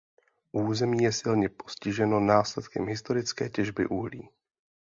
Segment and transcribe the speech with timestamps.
[0.51, 4.29] Území je silně postiženo následkem historické těžby uhlí.